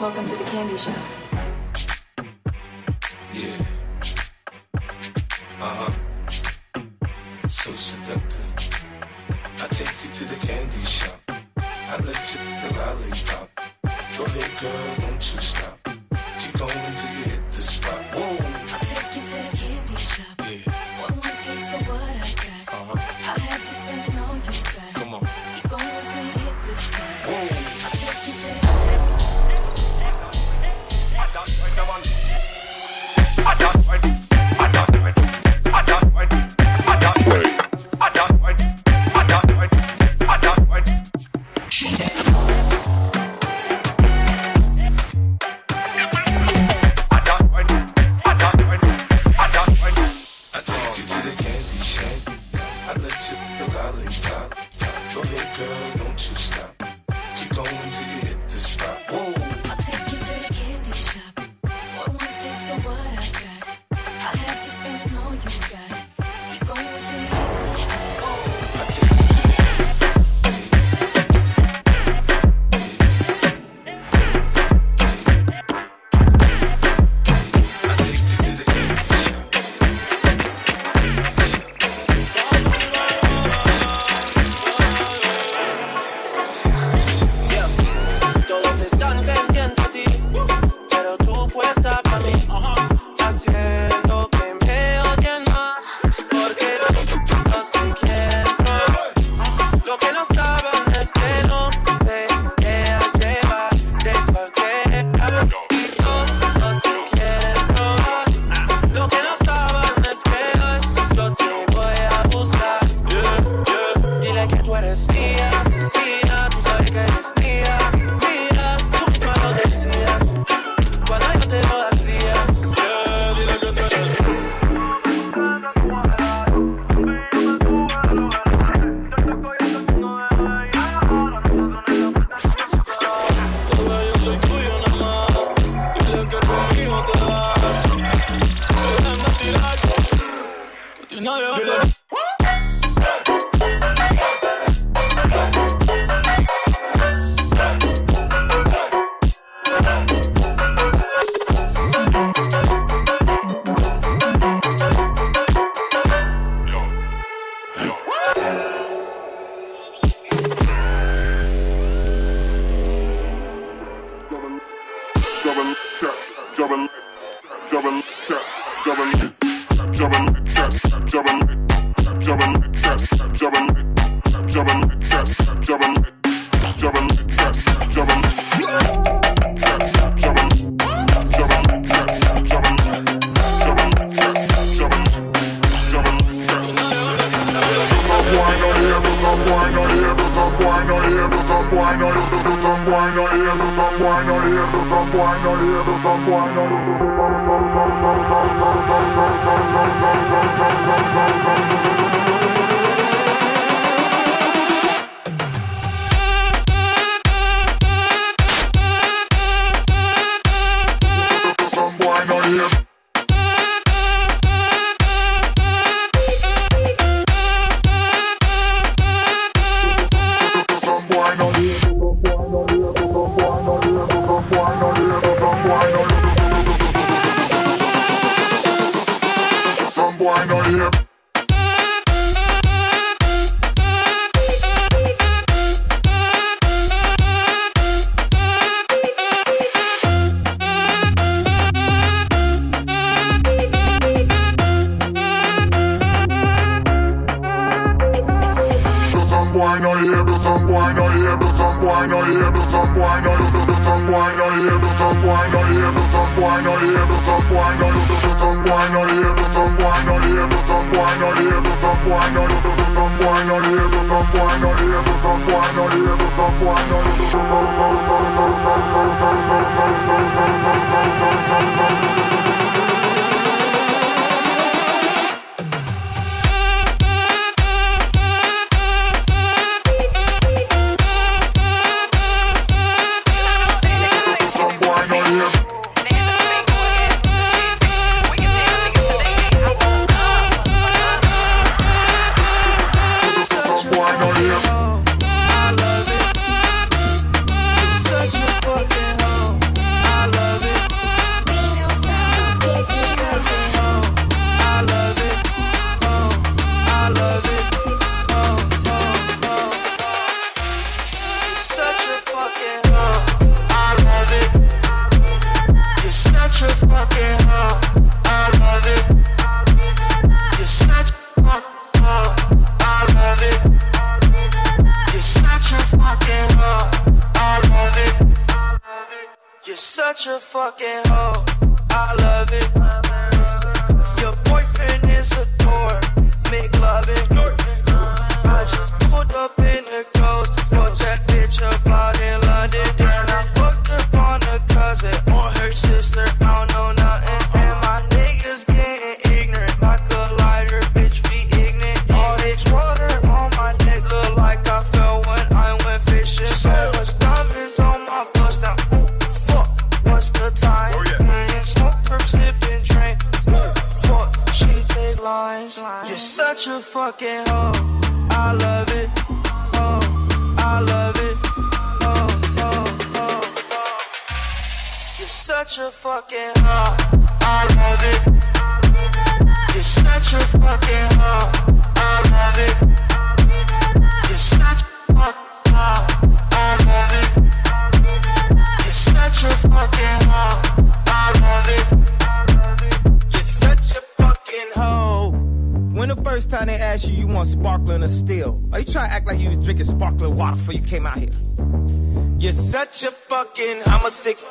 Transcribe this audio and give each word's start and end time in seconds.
Welcome 0.00 0.26
to 0.26 0.36
the 0.36 0.44
candy 0.44 0.76
shop. 0.76 1.27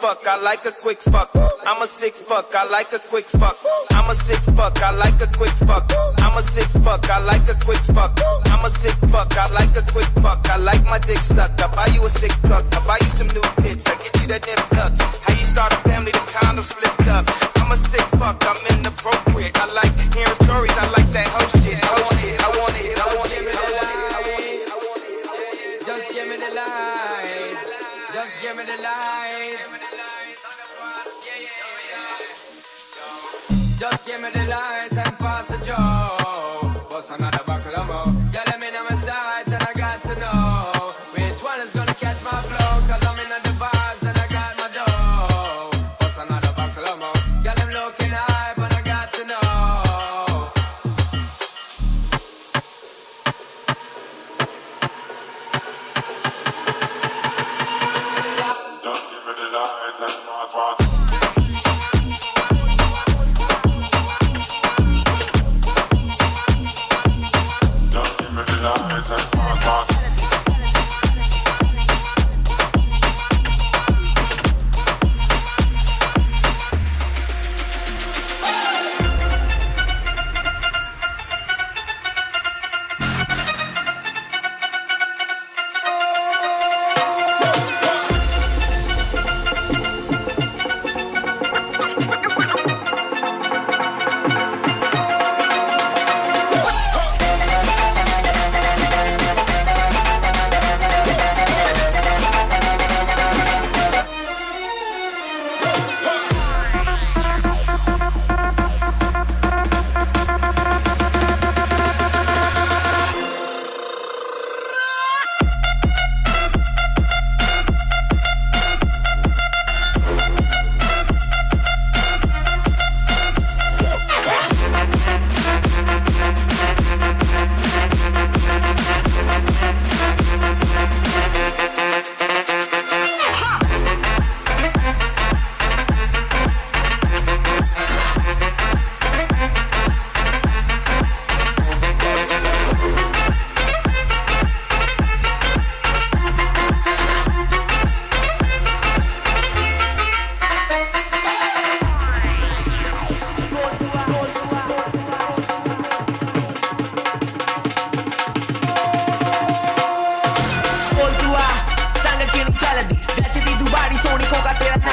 fuck, 0.08 0.28
I 0.28 0.42
like 0.42 0.66
a 0.66 0.72
quick 0.72 1.02
fuck. 1.02 1.32
I'm 1.66 1.82
a 1.82 1.88
sick 1.88 2.16
fuck, 2.16 2.56
I 2.56 2.64
like 2.70 2.94
a 2.94 3.00
quick 3.00 3.26
fuck. 3.26 3.58
I'm 3.92 4.10
a 4.10 4.16
sick 4.16 4.40
fuck, 4.56 4.82
I 4.82 4.92
like 4.92 5.20
a 5.22 5.28
quick 5.36 5.52
fuck. 5.68 5.92
I'm 6.20 6.38
a 6.38 6.42
sick 6.42 6.70
fuck, 6.86 7.10
I 7.10 7.20
like 7.20 7.48
a 7.50 7.56
quick 7.66 7.84
fuck. 7.96 8.18
I'm 8.46 8.64
a 8.64 8.70
sick 8.70 8.96
fuck, 9.12 9.38
I 9.38 9.48
like 9.50 9.76
a 9.76 9.84
quick 9.92 10.08
fuck. 10.24 10.50
I 10.50 10.58
like 10.58 10.84
my 10.86 11.00
dick 11.00 11.18
stuck. 11.20 11.47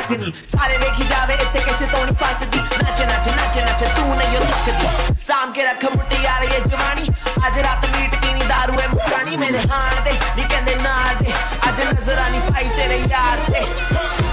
अग्नि 0.05 0.33
सारे 0.55 0.79
देखी 0.85 1.05
जावे 1.13 1.35
इतने 1.35 1.61
कैसे 1.65 1.87
तो 1.87 1.99
नहीं 1.99 2.07
तोड़ी 2.07 2.15
फासदी 2.25 2.59
नच 2.85 3.01
नच 3.11 3.29
नच 3.39 3.59
नच 3.69 3.83
तू 3.97 4.05
नहीं 4.15 4.37
हो 4.37 4.45
थकदी 4.53 5.15
शाम 5.27 5.53
के 5.59 5.63
रख 5.71 5.85
मुट्टी 5.97 6.25
यार 6.25 6.45
ये 6.53 6.61
जवानी 6.69 7.09
आज 7.47 7.59
रात 7.69 7.87
मीट 7.97 8.11
की 8.11 8.27
पीनी 8.27 8.47
दारू 8.53 8.79
है 8.81 8.89
मुकानी 8.95 9.37
मेरे 9.45 9.59
हाथ 9.73 10.03
दे 10.09 10.13
नी 10.37 10.49
कहंदे 10.53 10.75
नार 10.83 11.15
दे 11.23 11.33
आज 11.69 11.81
नजरानी 11.93 12.39
पाई 12.51 12.69
तेरे 12.79 12.99
यार 13.15 13.49
दे 13.51 14.24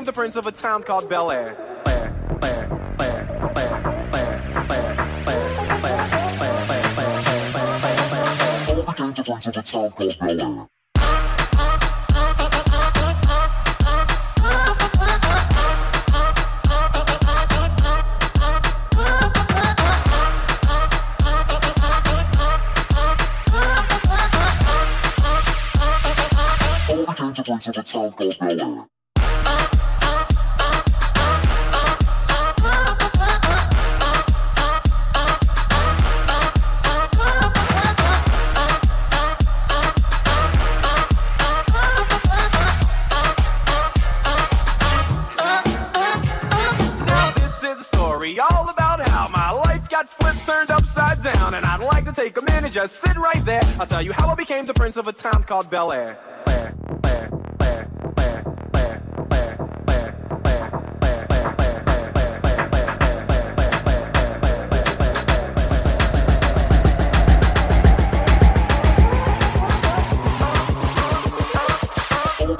became 0.00 0.14
the 0.14 0.18
prince 0.18 0.36
of 0.36 0.46
a 0.46 0.52
town 0.52 0.82
called 0.82 1.08
Bel 1.10 1.30
Air. 1.30 1.56
Became 8.96 9.12
the 9.14 9.22
prince 9.22 9.46
of 9.46 9.56
a 9.56 9.62
Bel 9.62 10.40
Air. 28.60 28.89
prince 54.80 54.96
of 54.96 55.06
a 55.06 55.12
town 55.12 55.44
called 55.44 55.68
Bel 55.68 55.92
Air. 55.92 56.16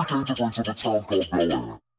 Town 0.06 0.24
called 0.26 1.08
Bel 1.08 1.52
Air. 1.52 1.89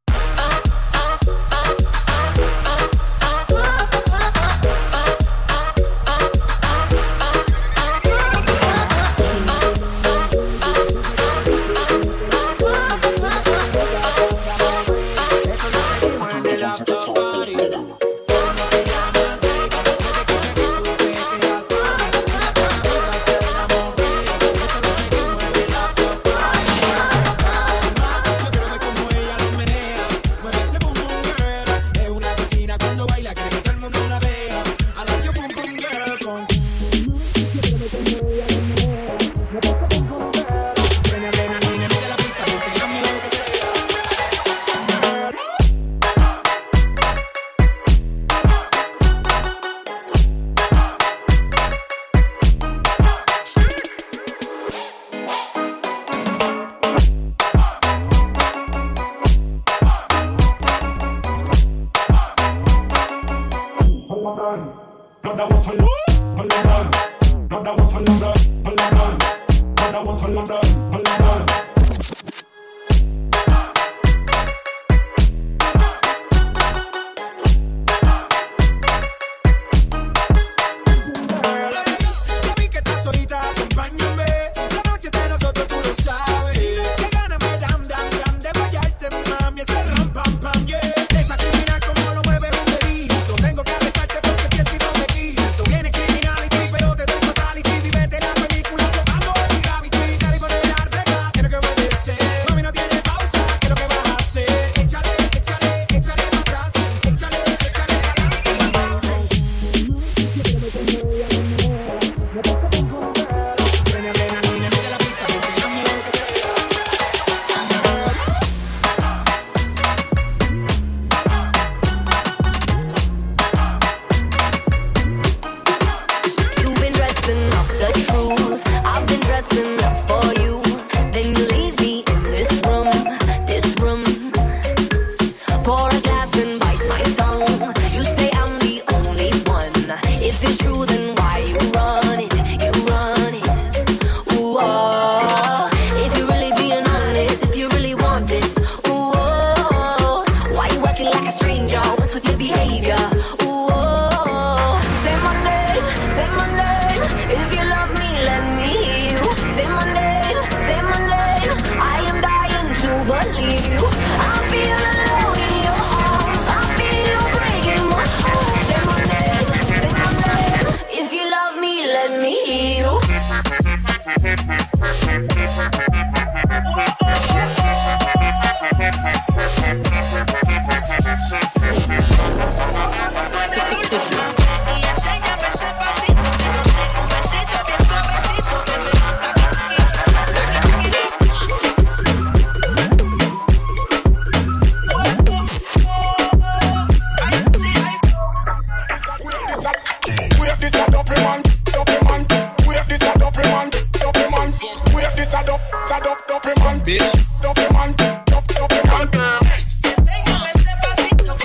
Enséñame 209.83 210.50
ese 210.55 210.74
pasito. 210.81 211.38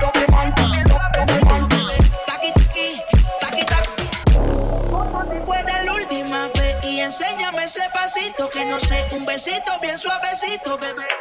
Dope 0.00 0.30
man. 0.30 0.54
Taqui, 2.26 2.52
taqui, 2.52 2.88
taqui, 3.40 3.64
taqui. 3.64 4.04
Como 4.90 5.24
la 5.62 5.92
última 5.94 6.48
vez 6.48 6.84
y 6.84 7.00
enséñame 7.00 7.64
ese 7.64 7.88
pasito 7.94 8.50
que 8.50 8.64
no 8.66 8.78
sé, 8.78 9.08
un 9.12 9.24
besito 9.24 9.78
bien 9.80 9.96
suavecito, 9.96 10.76
bebé. 10.78 11.13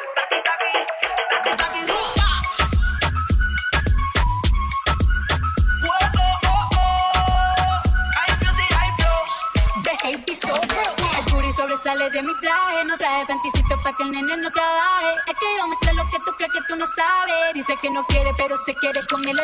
Dice 17.53 17.75
que 17.81 17.91
no 17.91 18.03
quiere, 18.05 18.31
pero 18.35 18.57
se 18.57 18.73
quiere 18.73 18.99
comer 19.09 19.35
la. 19.35 19.43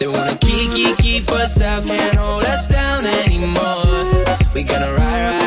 They 0.00 0.08
wanna 0.08 0.34
keep, 0.38 0.72
keep, 0.72 0.96
keep 0.96 1.30
us 1.30 1.60
out, 1.60 1.84
can't 1.86 2.16
oh, 2.16 2.32
hold 2.32 2.44
us 2.44 2.68
down 2.68 3.04
anymore. 3.04 4.24
We 4.54 4.62
gonna 4.62 4.94
ride, 4.94 5.32
ride. 5.32 5.39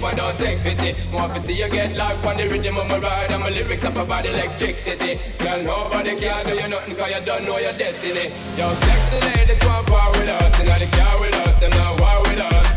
If 0.00 0.04
I 0.04 0.14
don't 0.14 0.38
take 0.38 0.60
pity. 0.62 0.96
Want 1.12 1.34
to 1.34 1.40
see 1.42 1.52
you 1.52 1.68
get 1.68 1.94
life 1.94 2.24
on 2.24 2.36
the 2.38 2.48
rhythm 2.48 2.78
of 2.78 2.88
my 2.88 2.98
ride. 2.98 3.30
And 3.30 3.42
my 3.42 3.50
lyrics 3.50 3.84
up 3.84 3.96
about 3.96 4.24
electricity. 4.24 5.20
Girl, 5.38 5.62
nobody 5.62 6.18
can 6.18 6.46
do 6.46 6.54
you 6.54 6.68
nothing 6.68 6.96
cause 6.96 7.10
you 7.10 7.20
don't 7.24 7.44
know 7.44 7.58
your 7.58 7.74
destiny. 7.74 8.32
Yo, 8.56 8.72
sexy 8.72 9.18
ladies 9.28 9.62
want 9.66 9.86
power 9.86 10.10
with 10.12 10.28
us. 10.28 10.60
Inna 10.60 10.78
the 10.78 10.96
car 10.96 11.20
with 11.20 11.34
us, 11.34 11.58
them 11.60 11.70
not 11.70 12.00
war 12.00 12.22
with 12.22 12.40
us. 12.40 12.69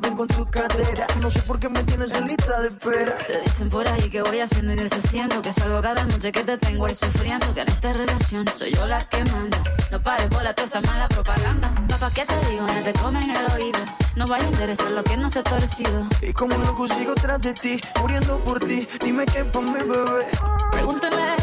Con 0.00 0.28
tu 0.28 0.44
cadera. 0.46 1.06
No 1.20 1.30
sé 1.30 1.40
por 1.42 1.58
qué 1.58 1.68
me 1.68 1.82
tienes 1.84 2.12
en 2.12 2.26
lista 2.26 2.60
de 2.60 2.68
espera. 2.68 3.16
Te 3.26 3.40
dicen 3.40 3.70
por 3.70 3.88
ahí 3.88 4.10
que 4.10 4.22
voy 4.22 4.40
haciendo 4.40 4.72
y 4.72 4.76
deshaciendo 4.76 5.40
Que 5.42 5.52
salgo 5.52 5.80
cada 5.80 6.04
noche 6.04 6.32
que 6.32 6.42
te 6.42 6.58
tengo 6.58 6.86
ahí 6.86 6.94
sufriendo 6.94 7.52
Que 7.54 7.62
en 7.62 7.68
esta 7.68 7.92
relación 7.92 8.44
soy 8.56 8.72
yo 8.72 8.86
la 8.86 8.98
que 8.98 9.24
manda 9.24 9.58
No 9.90 10.02
pares 10.02 10.26
por 10.28 10.42
la 10.42 10.54
toda 10.54 10.68
esa 10.68 10.80
mala 10.82 11.08
propaganda 11.08 11.72
Papá, 11.88 12.10
¿qué 12.14 12.24
te 12.24 12.50
digo? 12.50 12.66
No 12.66 12.82
te 12.82 12.92
comen 12.94 13.30
el 13.30 13.52
oído 13.52 13.80
No 14.16 14.26
vaya 14.26 14.46
a 14.46 14.50
interesar 14.50 14.90
lo 14.90 15.02
que 15.02 15.16
no 15.16 15.30
se 15.30 15.38
ha 15.38 15.42
torcido 15.42 16.06
Y 16.20 16.32
como 16.32 16.56
loco 16.58 16.86
sigo 16.88 17.14
tras 17.14 17.40
de 17.40 17.54
ti, 17.54 17.80
muriendo 18.00 18.38
por 18.40 18.60
ti. 18.60 18.86
Dime 19.02 19.24
qué 19.26 19.44
pa' 19.44 19.60
mi 19.60 19.72
bebé. 19.72 20.26
Pregúntale 20.72 21.22
a 21.22 21.36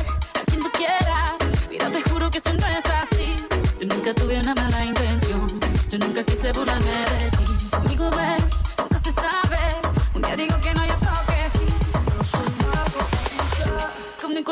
quien 0.46 0.60
tú 0.60 0.70
quieras 0.72 1.34
Mira, 1.70 1.90
te 1.90 2.02
juro 2.10 2.30
que 2.30 2.38
eso 2.38 2.54
no 2.54 2.68
es 2.68 2.86
así 2.86 3.36
Yo 3.80 3.88
nunca 3.88 4.14
tuve 4.14 4.40
una 4.40 4.54
mala 4.56 4.86
intención 4.86 5.60
Yo 5.90 5.98
nunca 5.98 6.24
quise 6.24 6.52
burlarme 6.52 6.92
de 6.92 7.23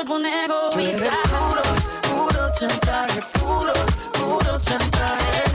cuerpo 0.01 0.17
negro 0.19 0.69
Eres 0.79 0.99
puro, 0.99 1.61
puro 2.15 2.51
chantaje, 2.57 3.19
puro, 3.39 3.73
puro 4.13 4.59
chantaje. 4.61 5.50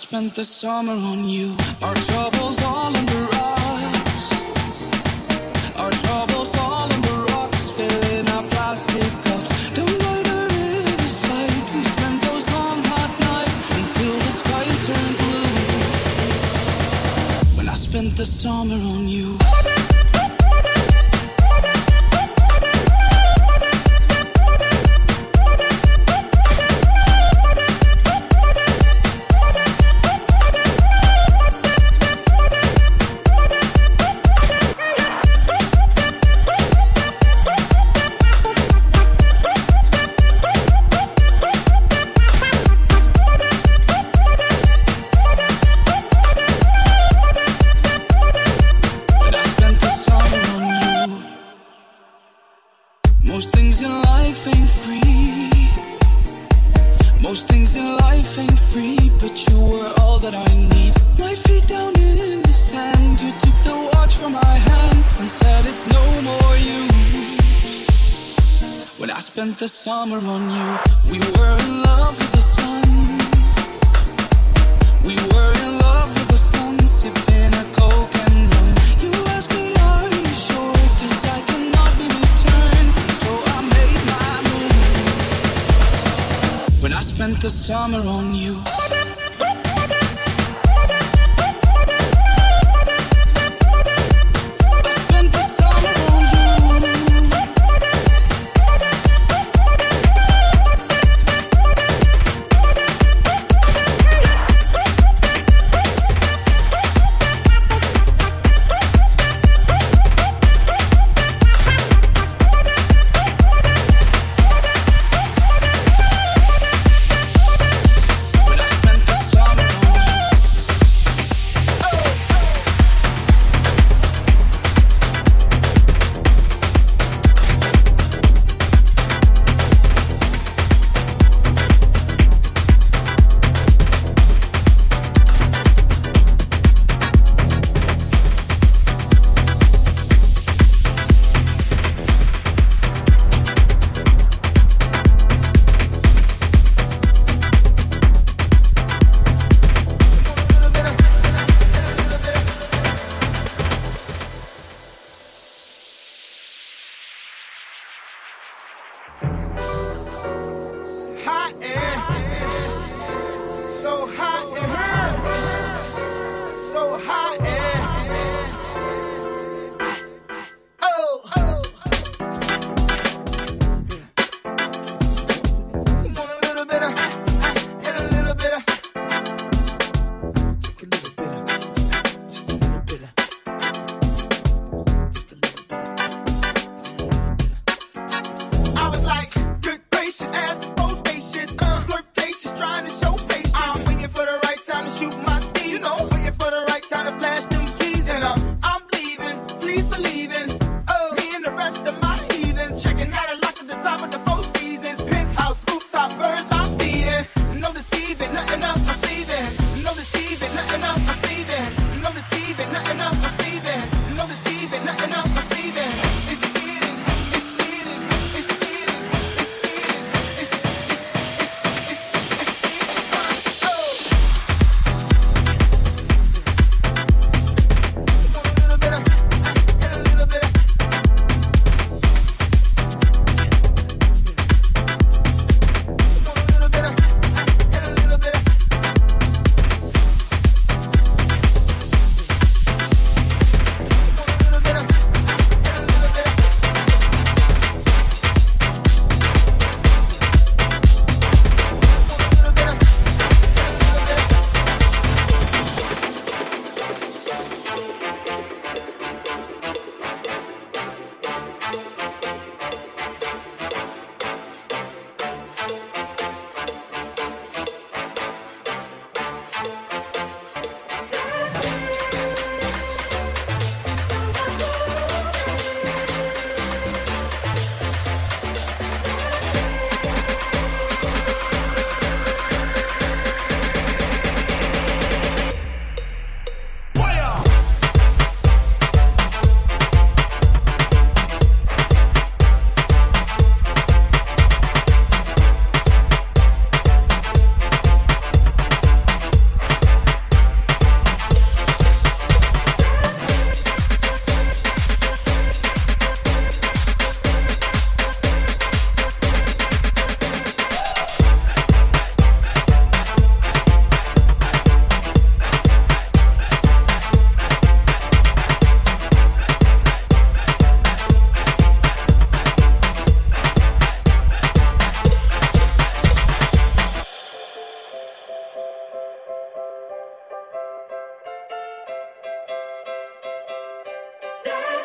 spent 0.00 0.34
the 0.34 0.44
summer 0.44 0.94
on 0.94 1.28
you. 1.28 1.54
Our 1.82 1.94
troubles 1.94 2.58
all 2.64 2.88
in 3.00 3.04
the 3.04 3.22
rocks. 3.36 4.26
Our 5.76 5.90
troubles 5.90 6.56
all 6.56 6.88
in 6.94 7.00
the 7.02 7.16
rocks, 7.30 7.70
filling 7.76 8.26
our 8.30 8.44
plastic 8.48 9.12
cups. 9.24 9.50
The 9.76 9.84
weather 10.00 10.46
is 11.04 11.14
tight. 11.26 11.64
We 11.74 11.82
spent 11.94 12.18
those 12.26 12.46
long 12.56 12.80
hot 12.92 13.12
nights 13.28 13.58
until 13.78 14.16
the 14.26 14.32
sky 14.40 14.64
turned 14.86 15.16
blue. 15.20 15.50
When 17.58 17.66
I 17.68 17.74
spent 17.74 18.16
the 18.16 18.24
summer 18.24 18.80
on 18.94 19.06
you. 19.06 19.29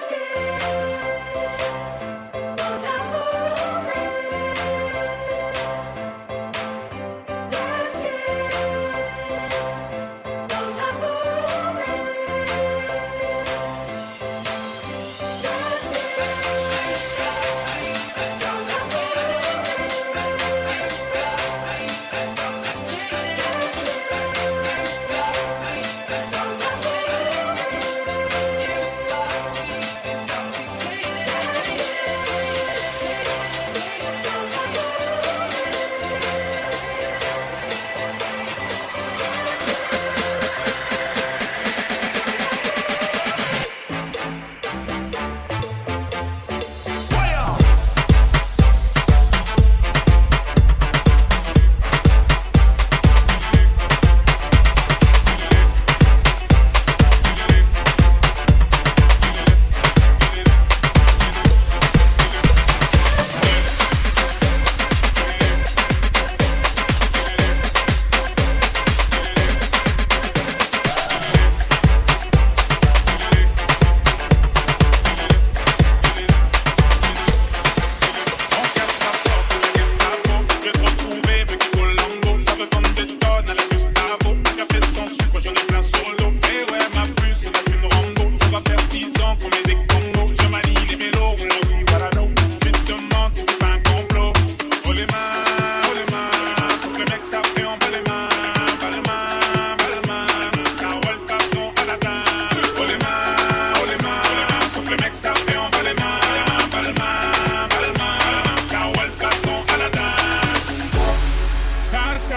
Stay. 0.08 0.45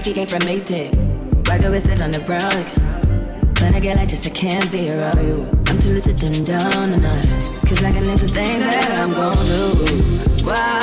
like 0.00 0.06
he 0.06 0.14
came 0.14 0.26
from 0.26 0.40
Maytag. 0.48 1.62
go 1.62 1.70
with 1.70 1.82
sit 1.82 2.00
on 2.00 2.10
the 2.10 2.20
brown. 2.20 2.48
Like, 2.48 3.60
when 3.60 3.74
I 3.74 3.80
get 3.80 3.98
like 3.98 4.08
this, 4.08 4.26
I 4.26 4.30
can't 4.30 4.72
be 4.72 4.90
around 4.90 5.18
you. 5.18 5.46
I'm 5.66 5.78
too 5.78 5.90
little 5.90 6.14
to 6.14 6.30
dim 6.30 6.42
down 6.42 6.92
the 6.92 6.96
night. 6.96 7.28
Cause 7.66 7.84
I 7.84 7.92
can 7.92 8.04
into 8.04 8.26
things 8.26 8.64
that 8.64 8.90
I'm 8.92 9.12
gon' 9.12 9.36
do. 9.44 10.44
Why? 10.46 10.79